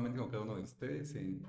con 0.00 0.30
cada 0.30 0.42
uno 0.42 0.56
de 0.56 0.62
ustedes 0.62 1.14
en 1.14 1.42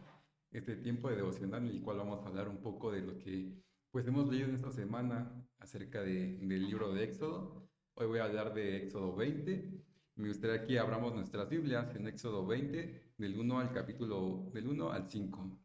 este 0.51 0.75
tiempo 0.75 1.09
de 1.09 1.15
devocional 1.15 1.63
en 1.63 1.69
el 1.69 1.81
cual 1.81 1.99
vamos 1.99 2.21
a 2.21 2.27
hablar 2.27 2.49
un 2.49 2.57
poco 2.57 2.91
de 2.91 3.01
lo 3.01 3.17
que 3.17 3.63
pues 3.91 4.05
hemos 4.05 4.27
leído 4.29 4.49
en 4.49 4.55
esta 4.55 4.71
semana 4.71 5.31
acerca 5.57 6.01
de, 6.01 6.37
del 6.37 6.65
libro 6.67 6.93
de 6.93 7.05
Éxodo. 7.05 7.69
Hoy 7.93 8.07
voy 8.07 8.19
a 8.19 8.25
hablar 8.25 8.53
de 8.53 8.83
Éxodo 8.83 9.15
20. 9.15 9.71
Me 10.15 10.27
gustaría 10.27 10.65
que 10.65 10.79
abramos 10.79 11.15
nuestras 11.15 11.49
Biblias 11.49 11.95
en 11.95 12.07
Éxodo 12.07 12.45
20, 12.45 13.13
del 13.17 13.39
1 13.39 13.59
al 13.59 13.71
capítulo, 13.71 14.51
del 14.53 14.67
1 14.67 14.91
al 14.91 15.09
5. 15.09 15.59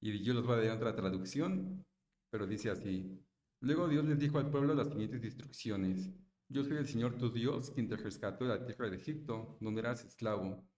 Y 0.00 0.20
yo 0.20 0.34
los 0.34 0.44
voy 0.44 0.56
a 0.56 0.62
dar 0.62 0.76
otra 0.76 0.96
traducción, 0.96 1.84
pero 2.30 2.48
dice 2.48 2.70
así. 2.70 3.24
Luego 3.60 3.88
Dios 3.88 4.04
les 4.04 4.18
dijo 4.18 4.38
al 4.38 4.50
pueblo 4.50 4.74
las 4.74 4.88
siguientes 4.88 5.24
instrucciones. 5.24 6.10
Yo 6.48 6.64
soy 6.64 6.78
el 6.78 6.88
Señor 6.88 7.16
tu 7.16 7.30
Dios, 7.30 7.70
quien 7.70 7.88
te 7.88 7.96
rescató 7.96 8.44
de 8.44 8.58
la 8.58 8.66
tierra 8.66 8.90
de 8.90 8.96
Egipto, 8.96 9.56
donde 9.60 9.82
eras 9.82 10.04
esclavo. 10.04 10.68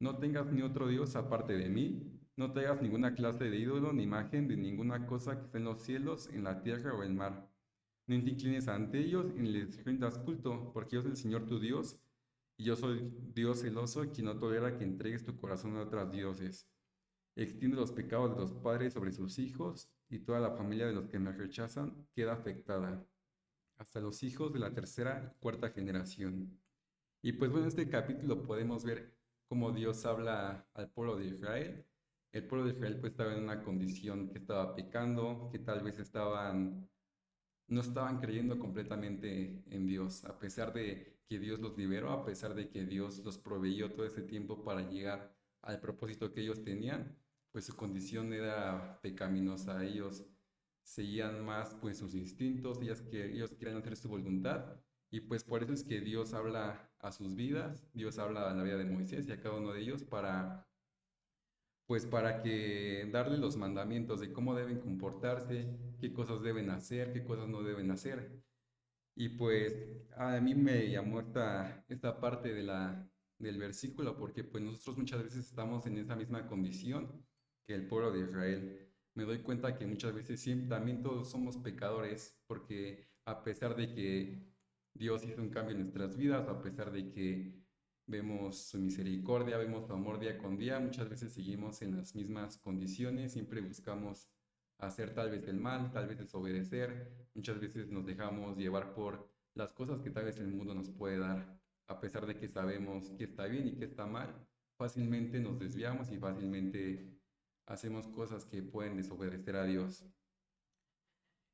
No 0.00 0.16
tengas 0.18 0.50
ni 0.50 0.62
otro 0.62 0.88
Dios 0.88 1.14
aparte 1.14 1.52
de 1.52 1.68
mí, 1.68 2.20
no 2.36 2.52
te 2.52 2.60
hagas 2.60 2.80
ninguna 2.80 3.14
clase 3.14 3.50
de 3.50 3.58
ídolo 3.58 3.92
ni 3.92 4.04
imagen 4.04 4.48
de 4.48 4.56
ninguna 4.56 5.06
cosa 5.06 5.38
que 5.38 5.44
esté 5.44 5.58
en 5.58 5.64
los 5.64 5.82
cielos, 5.82 6.30
en 6.32 6.42
la 6.42 6.62
tierra 6.62 6.94
o 6.94 7.02
en 7.02 7.10
el 7.10 7.16
mar. 7.16 7.50
No 8.06 8.24
te 8.24 8.30
inclines 8.30 8.66
ante 8.68 8.98
ellos 8.98 9.26
ni 9.34 9.50
les 9.50 9.84
rindas 9.84 10.18
culto, 10.18 10.72
porque 10.72 10.96
yo 10.96 11.02
soy 11.02 11.10
el 11.10 11.16
Señor 11.18 11.44
tu 11.44 11.60
Dios, 11.60 12.00
y 12.56 12.64
yo 12.64 12.76
soy 12.76 13.12
Dios 13.34 13.60
celoso, 13.60 14.10
quien 14.10 14.24
no 14.24 14.38
tolera 14.38 14.78
que 14.78 14.84
entregues 14.84 15.22
tu 15.22 15.36
corazón 15.36 15.76
a 15.76 15.82
otros 15.82 16.10
dioses. 16.10 16.66
Extiende 17.36 17.76
los 17.76 17.92
pecados 17.92 18.34
de 18.34 18.40
los 18.40 18.52
padres 18.54 18.94
sobre 18.94 19.12
sus 19.12 19.38
hijos, 19.38 19.92
y 20.08 20.20
toda 20.20 20.40
la 20.40 20.56
familia 20.56 20.86
de 20.86 20.94
los 20.94 21.08
que 21.08 21.18
me 21.18 21.32
rechazan 21.32 22.08
queda 22.14 22.32
afectada 22.32 23.06
hasta 23.76 24.00
los 24.00 24.22
hijos 24.22 24.50
de 24.52 24.60
la 24.60 24.72
tercera 24.72 25.30
y 25.36 25.40
cuarta 25.40 25.70
generación. 25.70 26.58
Y 27.22 27.32
pues 27.32 27.50
bueno, 27.50 27.66
en 27.66 27.68
este 27.68 27.88
capítulo 27.88 28.42
podemos 28.42 28.82
ver 28.84 29.19
cómo 29.50 29.72
Dios 29.72 30.06
habla 30.06 30.64
al 30.74 30.90
pueblo 30.90 31.16
de 31.16 31.26
Israel. 31.26 31.84
El 32.30 32.46
pueblo 32.46 32.66
de 32.66 32.74
Israel 32.74 33.00
pues 33.00 33.10
estaba 33.10 33.34
en 33.34 33.42
una 33.42 33.64
condición 33.64 34.30
que 34.30 34.38
estaba 34.38 34.76
pecando, 34.76 35.48
que 35.50 35.58
tal 35.58 35.82
vez 35.82 35.98
estaban 35.98 36.88
no 37.66 37.80
estaban 37.80 38.20
creyendo 38.20 38.58
completamente 38.60 39.64
en 39.68 39.86
Dios, 39.86 40.24
a 40.24 40.38
pesar 40.38 40.72
de 40.72 41.18
que 41.28 41.38
Dios 41.40 41.58
los 41.60 41.76
liberó, 41.76 42.10
a 42.10 42.24
pesar 42.24 42.54
de 42.54 42.68
que 42.68 42.84
Dios 42.84 43.18
los 43.24 43.38
proveyó 43.38 43.92
todo 43.92 44.06
ese 44.06 44.22
tiempo 44.22 44.62
para 44.64 44.88
llegar 44.88 45.34
al 45.62 45.80
propósito 45.80 46.32
que 46.32 46.42
ellos 46.42 46.62
tenían, 46.64 47.16
pues 47.52 47.64
su 47.64 47.76
condición 47.76 48.32
era 48.32 49.00
pecaminosa. 49.02 49.84
Ellos 49.84 50.24
seguían 50.84 51.44
más 51.44 51.74
pues 51.80 51.98
sus 51.98 52.14
instintos, 52.14 52.80
ellas 52.82 53.02
que 53.02 53.32
ellos 53.32 53.50
querían 53.52 53.78
hacer 53.78 53.96
su 53.96 54.08
voluntad 54.08 54.80
y 55.10 55.20
pues 55.20 55.44
por 55.44 55.62
eso 55.62 55.72
es 55.72 55.84
que 55.84 56.00
Dios 56.00 56.34
habla 56.34 56.90
a 57.00 57.12
sus 57.12 57.34
vidas, 57.34 57.88
Dios 57.94 58.18
habla 58.18 58.50
a 58.50 58.54
la 58.54 58.62
vida 58.62 58.76
de 58.76 58.84
Moisés 58.84 59.26
y 59.28 59.32
a 59.32 59.40
cada 59.40 59.56
uno 59.56 59.72
de 59.72 59.80
ellos 59.80 60.04
para 60.04 60.66
pues 61.86 62.06
para 62.06 62.40
que 62.40 63.08
darle 63.10 63.36
los 63.36 63.56
mandamientos 63.56 64.20
de 64.20 64.32
cómo 64.32 64.54
deben 64.54 64.78
comportarse, 64.78 65.66
qué 66.00 66.12
cosas 66.12 66.40
deben 66.40 66.70
hacer, 66.70 67.12
qué 67.12 67.24
cosas 67.24 67.48
no 67.48 67.64
deben 67.64 67.90
hacer. 67.90 68.40
Y 69.16 69.30
pues 69.30 69.76
a 70.16 70.40
mí 70.40 70.54
me 70.54 70.88
llamó 70.88 71.18
esta, 71.18 71.84
esta 71.88 72.20
parte 72.20 72.54
de 72.54 72.62
la, 72.62 73.10
del 73.38 73.58
versículo 73.58 74.16
porque 74.16 74.44
pues 74.44 74.62
nosotros 74.62 74.98
muchas 74.98 75.24
veces 75.24 75.46
estamos 75.46 75.84
en 75.86 75.98
esa 75.98 76.14
misma 76.14 76.46
condición 76.46 77.26
que 77.66 77.74
el 77.74 77.88
pueblo 77.88 78.12
de 78.12 78.20
Israel 78.20 78.90
me 79.14 79.24
doy 79.24 79.40
cuenta 79.40 79.76
que 79.76 79.86
muchas 79.86 80.14
veces 80.14 80.44
también 80.68 81.02
todos 81.02 81.30
somos 81.30 81.56
pecadores, 81.58 82.40
porque 82.46 83.08
a 83.24 83.42
pesar 83.42 83.74
de 83.76 83.92
que 83.92 84.49
Dios 84.94 85.24
hizo 85.24 85.40
un 85.40 85.50
cambio 85.50 85.74
en 85.74 85.82
nuestras 85.82 86.16
vidas, 86.16 86.48
a 86.48 86.60
pesar 86.60 86.90
de 86.90 87.10
que 87.10 87.54
vemos 88.06 88.58
su 88.68 88.78
misericordia, 88.78 89.56
vemos 89.56 89.86
su 89.86 89.92
amor 89.92 90.18
día 90.18 90.36
con 90.36 90.56
día, 90.56 90.80
muchas 90.80 91.08
veces 91.08 91.32
seguimos 91.32 91.80
en 91.82 91.96
las 91.96 92.14
mismas 92.14 92.58
condiciones, 92.58 93.32
siempre 93.32 93.60
buscamos 93.60 94.28
hacer 94.78 95.14
tal 95.14 95.30
vez 95.30 95.46
el 95.46 95.58
mal, 95.58 95.92
tal 95.92 96.08
vez 96.08 96.18
desobedecer, 96.18 97.28
muchas 97.34 97.60
veces 97.60 97.88
nos 97.90 98.04
dejamos 98.04 98.56
llevar 98.56 98.94
por 98.94 99.30
las 99.54 99.72
cosas 99.72 100.00
que 100.00 100.10
tal 100.10 100.24
vez 100.24 100.38
el 100.38 100.48
mundo 100.48 100.74
nos 100.74 100.90
puede 100.90 101.18
dar, 101.18 101.60
a 101.86 102.00
pesar 102.00 102.26
de 102.26 102.36
que 102.36 102.48
sabemos 102.48 103.10
que 103.10 103.24
está 103.24 103.46
bien 103.46 103.68
y 103.68 103.76
que 103.76 103.84
está 103.84 104.06
mal, 104.06 104.34
fácilmente 104.76 105.38
nos 105.40 105.58
desviamos 105.58 106.10
y 106.10 106.18
fácilmente 106.18 107.20
hacemos 107.66 108.08
cosas 108.08 108.44
que 108.44 108.62
pueden 108.62 108.96
desobedecer 108.96 109.56
a 109.56 109.64
Dios. 109.64 110.04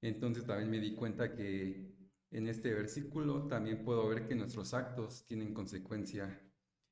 Entonces 0.01 0.47
también 0.47 0.71
me 0.71 0.79
di 0.79 0.95
cuenta 0.95 1.35
que 1.35 1.93
en 2.37 2.49
este 2.49 2.75
versículo 2.75 3.47
también 3.47 3.83
puedo 3.83 4.07
ver 4.09 4.29
que 4.29 4.35
nuestros 4.35 4.75
actos 4.75 5.25
tienen 5.25 5.55
consecuencia. 5.55 6.39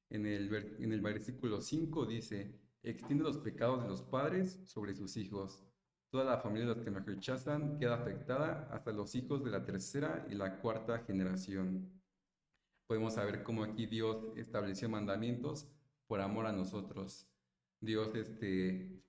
En 0.09 0.25
el, 0.25 0.55
en 0.79 0.91
el 0.91 1.03
versículo 1.03 1.61
5 1.61 2.07
dice, 2.07 2.59
extiende 2.83 3.25
los 3.25 3.37
pecados 3.37 3.83
de 3.83 3.89
los 3.91 4.01
padres 4.01 4.63
sobre 4.65 4.95
sus 4.95 5.19
hijos. 5.19 5.63
Toda 6.09 6.25
la 6.25 6.39
familia 6.39 6.69
de 6.69 6.75
los 6.75 6.85
que 6.85 6.91
me 6.91 7.01
rechazan 7.01 7.77
queda 7.77 7.97
afectada 7.97 8.71
hasta 8.73 8.93
los 8.93 9.15
hijos 9.15 9.45
de 9.45 9.51
la 9.51 9.67
tercera 9.67 10.27
y 10.31 10.35
la 10.35 10.61
cuarta 10.61 11.01
generación. 11.01 11.93
Podemos 12.87 13.15
saber 13.15 13.43
cómo 13.43 13.65
aquí 13.65 13.85
Dios 13.85 14.33
estableció 14.37 14.89
mandamientos 14.89 15.69
por 16.07 16.23
amor 16.23 16.47
a 16.47 16.53
nosotros. 16.53 17.29
Dios 17.81 18.15
este, 18.15 19.03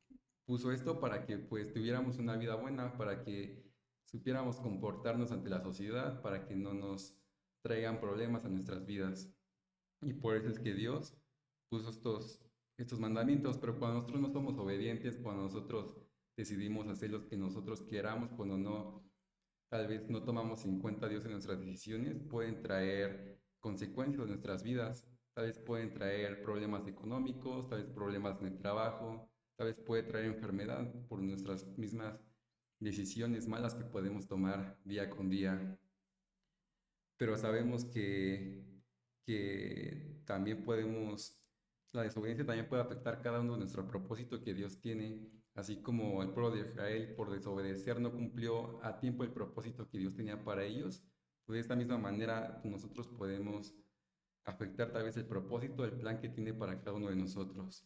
puso 0.45 0.73
esto 0.73 0.99
para 0.99 1.25
que 1.25 1.37
pues 1.37 1.71
tuviéramos 1.71 2.17
una 2.17 2.35
vida 2.35 2.55
buena, 2.55 2.97
para 2.97 3.23
que 3.23 3.64
supiéramos 4.15 4.61
comportarnos 4.61 5.33
ante 5.33 5.49
la 5.49 5.61
sociedad, 5.61 6.21
para 6.21 6.45
que 6.45 6.55
no 6.55 6.73
nos 6.73 7.17
traigan 7.61 7.99
problemas 7.99 8.45
a 8.45 8.49
nuestras 8.49 8.85
vidas. 8.85 9.29
Y 10.01 10.13
por 10.13 10.37
eso 10.37 10.47
es 10.47 10.57
que 10.57 10.73
Dios 10.73 11.17
puso 11.69 11.89
estos, 11.89 12.39
estos 12.77 12.97
mandamientos, 12.97 13.57
pero 13.57 13.77
cuando 13.77 13.97
nosotros 13.97 14.21
no 14.21 14.31
somos 14.31 14.57
obedientes, 14.57 15.17
cuando 15.17 15.43
nosotros 15.43 15.97
decidimos 16.37 16.87
hacer 16.87 17.09
lo 17.09 17.27
que 17.27 17.35
nosotros 17.35 17.81
queramos, 17.81 18.31
cuando 18.31 18.57
no, 18.57 19.03
tal 19.69 19.87
vez 19.87 20.09
no 20.09 20.23
tomamos 20.23 20.63
en 20.63 20.79
cuenta 20.79 21.07
a 21.07 21.09
Dios 21.09 21.25
en 21.25 21.31
nuestras 21.31 21.59
decisiones, 21.59 22.17
pueden 22.29 22.61
traer 22.61 23.41
consecuencias 23.59 24.23
en 24.23 24.29
nuestras 24.29 24.63
vidas, 24.63 25.05
tal 25.33 25.47
vez 25.47 25.59
pueden 25.59 25.93
traer 25.93 26.41
problemas 26.41 26.87
económicos, 26.87 27.67
tal 27.67 27.83
vez 27.83 27.91
problemas 27.91 28.39
en 28.39 28.47
el 28.47 28.57
trabajo, 28.57 29.29
Tal 29.57 29.67
vez 29.67 29.77
puede 29.77 30.03
traer 30.03 30.25
enfermedad 30.25 30.93
por 31.07 31.21
nuestras 31.21 31.65
mismas 31.77 32.19
decisiones 32.79 33.47
malas 33.47 33.75
que 33.75 33.85
podemos 33.85 34.27
tomar 34.27 34.77
día 34.83 35.09
con 35.09 35.29
día. 35.29 35.79
Pero 37.17 37.37
sabemos 37.37 37.85
que, 37.85 38.63
que 39.23 40.21
también 40.25 40.63
podemos, 40.63 41.39
la 41.91 42.03
desobediencia 42.03 42.45
también 42.45 42.67
puede 42.67 42.81
afectar 42.83 43.21
cada 43.21 43.39
uno 43.39 43.53
de 43.53 43.59
nuestro 43.59 43.87
propósito 43.87 44.41
que 44.43 44.53
Dios 44.53 44.79
tiene, 44.81 45.29
así 45.53 45.81
como 45.81 46.21
el 46.21 46.31
pueblo 46.31 46.51
de 46.51 46.61
Israel 46.61 47.13
por 47.15 47.31
desobedecer 47.31 48.01
no 48.01 48.11
cumplió 48.11 48.83
a 48.83 48.99
tiempo 48.99 49.23
el 49.23 49.31
propósito 49.31 49.89
que 49.89 49.97
Dios 49.97 50.15
tenía 50.15 50.43
para 50.43 50.63
ellos. 50.63 51.03
Pues 51.45 51.55
de 51.55 51.61
esta 51.61 51.75
misma 51.75 51.97
manera 51.97 52.59
nosotros 52.63 53.07
podemos 53.07 53.73
afectar 54.43 54.91
tal 54.91 55.03
vez 55.03 55.17
el 55.17 55.25
propósito, 55.25 55.85
el 55.85 55.93
plan 55.93 56.19
que 56.19 56.29
tiene 56.29 56.53
para 56.53 56.79
cada 56.81 56.97
uno 56.97 57.09
de 57.09 57.15
nosotros. 57.15 57.85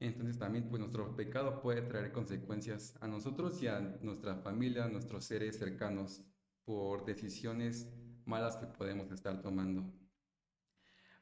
Entonces 0.00 0.38
también 0.38 0.68
pues 0.68 0.80
nuestro 0.80 1.14
pecado 1.14 1.60
puede 1.60 1.82
traer 1.82 2.12
consecuencias 2.12 2.96
a 3.00 3.06
nosotros 3.06 3.62
y 3.62 3.68
a 3.68 3.80
nuestra 4.02 4.36
familia, 4.36 4.84
a 4.84 4.88
nuestros 4.88 5.24
seres 5.24 5.58
cercanos 5.58 6.22
por 6.64 7.04
decisiones 7.04 7.92
malas 8.24 8.56
que 8.56 8.66
podemos 8.66 9.10
estar 9.10 9.40
tomando. 9.42 9.92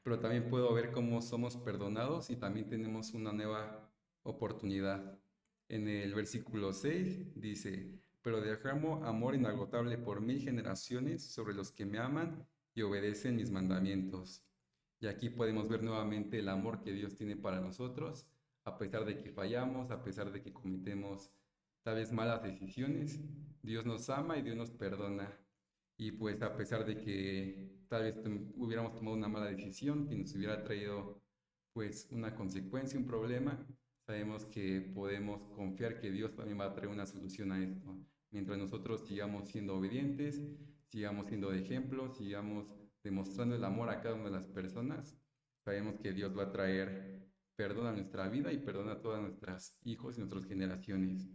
Pero 0.03 0.19
también 0.19 0.49
puedo 0.49 0.73
ver 0.73 0.91
cómo 0.91 1.21
somos 1.21 1.57
perdonados 1.57 2.29
y 2.29 2.35
también 2.35 2.67
tenemos 2.67 3.13
una 3.13 3.31
nueva 3.31 3.91
oportunidad. 4.23 5.19
En 5.69 5.87
el 5.87 6.13
versículo 6.15 6.73
6 6.73 7.39
dice, 7.39 8.01
pero 8.21 8.41
derramo 8.41 9.03
amor 9.05 9.35
inagotable 9.35 9.97
por 9.97 10.21
mil 10.21 10.39
generaciones 10.39 11.23
sobre 11.23 11.53
los 11.53 11.71
que 11.71 11.85
me 11.85 11.99
aman 11.99 12.47
y 12.73 12.81
obedecen 12.81 13.35
mis 13.35 13.51
mandamientos. 13.51 14.43
Y 14.99 15.07
aquí 15.07 15.29
podemos 15.29 15.69
ver 15.69 15.83
nuevamente 15.83 16.39
el 16.39 16.49
amor 16.49 16.81
que 16.81 16.93
Dios 16.93 17.15
tiene 17.15 17.35
para 17.35 17.59
nosotros 17.59 18.27
a 18.63 18.77
pesar 18.77 19.05
de 19.05 19.17
que 19.17 19.31
fallamos, 19.31 19.91
a 19.91 20.03
pesar 20.03 20.31
de 20.31 20.41
que 20.41 20.53
cometemos 20.53 21.31
tal 21.83 21.95
vez 21.95 22.11
malas 22.11 22.43
decisiones, 22.43 23.19
Dios 23.61 23.85
nos 23.85 24.09
ama 24.09 24.37
y 24.37 24.41
Dios 24.41 24.55
nos 24.55 24.71
perdona. 24.71 25.31
Y 25.97 26.11
pues 26.11 26.41
a 26.41 26.55
pesar 26.55 26.85
de 26.85 26.99
que 26.99 27.85
tal 27.87 28.03
vez 28.03 28.17
hubiéramos 28.55 28.95
tomado 28.95 29.15
una 29.15 29.27
mala 29.27 29.47
decisión 29.47 30.07
que 30.07 30.15
nos 30.15 30.33
hubiera 30.35 30.63
traído 30.63 31.21
pues 31.73 32.07
una 32.11 32.35
consecuencia, 32.35 32.99
un 32.99 33.05
problema, 33.05 33.65
sabemos 34.05 34.45
que 34.45 34.81
podemos 34.81 35.41
confiar 35.55 35.99
que 35.99 36.11
Dios 36.11 36.35
también 36.35 36.59
va 36.59 36.65
a 36.65 36.73
traer 36.73 36.89
una 36.89 37.05
solución 37.05 37.51
a 37.51 37.63
esto. 37.63 37.97
Mientras 38.31 38.57
nosotros 38.57 39.05
sigamos 39.07 39.49
siendo 39.49 39.75
obedientes, 39.77 40.41
sigamos 40.87 41.27
siendo 41.27 41.51
de 41.51 41.59
ejemplo, 41.59 42.09
sigamos 42.09 42.73
demostrando 43.03 43.55
el 43.55 43.63
amor 43.63 43.89
a 43.89 44.01
cada 44.01 44.15
una 44.15 44.25
de 44.25 44.31
las 44.31 44.47
personas, 44.47 45.17
sabemos 45.63 45.99
que 45.99 46.13
Dios 46.13 46.37
va 46.37 46.43
a 46.43 46.51
traer 46.51 47.30
perdona 47.61 47.91
nuestra 47.91 48.27
vida 48.27 48.51
y 48.51 48.57
perdona 48.57 48.93
a 48.93 49.01
todas 49.01 49.21
nuestras 49.21 49.77
hijos 49.83 50.17
y 50.17 50.21
nuestras 50.21 50.45
generaciones. 50.45 51.29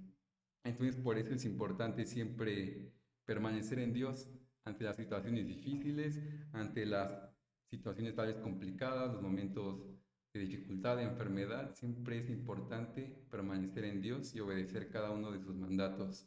Entonces, 0.65 0.97
por 0.97 1.17
eso 1.19 1.33
es 1.33 1.45
importante 1.45 2.05
siempre 2.05 2.93
permanecer 3.25 3.79
en 3.79 3.93
Dios 3.93 4.29
ante 4.65 4.83
las 4.83 4.97
situaciones 4.97 5.47
difíciles, 5.47 6.21
ante 6.53 6.85
las 6.85 7.31
situaciones 7.71 8.17
tal 8.17 8.27
vez 8.27 8.39
complicadas, 8.39 9.13
los 9.13 9.23
momentos 9.23 9.85
de 10.35 10.41
dificultad, 10.41 10.97
de 10.97 11.05
enfermedad, 11.05 11.73
siempre 11.77 12.19
es 12.19 12.29
importante 12.29 13.25
permanecer 13.31 13.85
en 13.85 14.03
Dios 14.03 14.35
y 14.35 14.41
obedecer 14.41 14.91
cada 14.91 15.13
uno 15.13 15.31
de 15.31 15.41
sus 15.41 15.55
mandatos. 15.55 16.27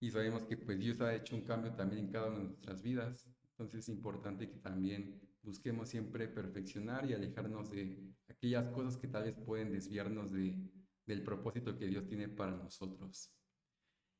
Y 0.00 0.10
sabemos 0.10 0.44
que 0.44 0.56
pues 0.56 0.78
Dios 0.78 0.98
ha 1.02 1.14
hecho 1.14 1.36
un 1.36 1.42
cambio 1.42 1.74
también 1.74 2.06
en 2.06 2.10
cada 2.10 2.28
una 2.28 2.38
de 2.38 2.44
nuestras 2.44 2.80
vidas, 2.80 3.28
entonces 3.50 3.80
es 3.80 3.88
importante 3.90 4.48
que 4.48 4.56
también 4.60 5.20
busquemos 5.42 5.90
siempre 5.90 6.26
perfeccionar 6.26 7.04
y 7.08 7.12
alejarnos 7.12 7.70
de 7.70 8.12
aquellas 8.42 8.66
cosas 8.70 8.96
que 8.96 9.06
tal 9.06 9.22
vez 9.22 9.36
pueden 9.36 9.70
desviarnos 9.70 10.32
de, 10.32 10.58
del 11.06 11.22
propósito 11.22 11.78
que 11.78 11.86
Dios 11.86 12.08
tiene 12.08 12.28
para 12.28 12.50
nosotros. 12.50 13.32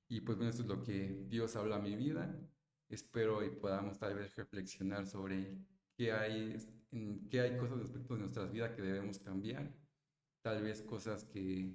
Y 0.09 0.21
pues 0.21 0.39
bueno, 0.39 0.53
eso 0.53 0.63
es 0.63 0.69
lo 0.69 0.81
que 0.81 1.25
Dios 1.29 1.57
habla 1.57 1.77
a 1.77 1.81
mi 1.81 1.97
vida. 1.97 2.33
Espero 2.89 3.45
y 3.45 3.51
podamos 3.51 3.99
tal 3.99 4.15
vez 4.15 4.37
reflexionar 4.37 5.09
sobre 5.09 5.59
qué 5.97 6.13
hay, 6.13 6.57
en 6.93 7.29
qué 7.31 7.41
hay 7.41 7.57
cosas 7.57 7.81
respecto 7.81 8.15
de 8.15 8.21
nuestras 8.21 8.53
vidas 8.53 8.71
que 8.77 8.83
debemos 8.83 9.19
cambiar. 9.19 9.75
Tal 10.41 10.63
vez 10.63 10.83
cosas 10.83 11.25
que 11.25 11.75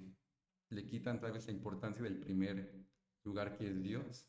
le 0.70 0.86
quitan 0.86 1.20
tal 1.20 1.32
vez 1.32 1.46
la 1.48 1.52
importancia 1.52 2.02
del 2.02 2.18
primer 2.18 2.82
lugar 3.24 3.58
que 3.58 3.68
es 3.68 3.82
Dios. 3.82 4.26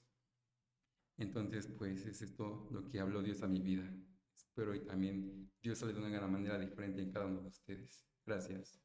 Entonces, 1.15 1.67
pues 1.67 2.05
es 2.05 2.21
esto 2.21 2.67
lo 2.71 2.89
que 2.89 2.99
habló 2.99 3.23
Dios 3.23 3.43
a 3.43 3.47
mi 3.47 3.61
vida. 3.61 3.89
Espero 4.35 4.75
y 4.75 4.81
también 4.81 5.49
Dios 5.61 5.77
sale 5.77 5.93
de 5.93 5.99
una 5.99 6.27
manera 6.27 6.59
diferente 6.59 7.01
en 7.01 7.13
cada 7.13 7.27
uno 7.27 7.43
de 7.43 7.47
ustedes. 7.47 8.08
Gracias. 8.29 8.79